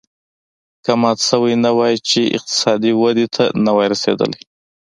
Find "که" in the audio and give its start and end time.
0.83-0.91